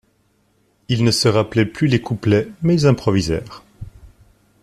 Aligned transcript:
Ils 0.89 1.03
ne 1.03 1.11
se 1.11 1.27
rappelaient 1.27 1.67
plus 1.67 1.85
les 1.85 2.01
couplets, 2.01 2.47
mais 2.63 2.73
ils 2.73 2.87
improvisèrent. 2.87 3.61